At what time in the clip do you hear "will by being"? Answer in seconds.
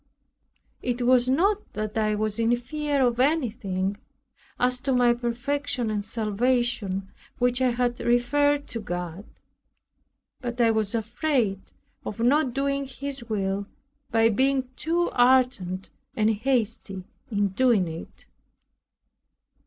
13.25-14.69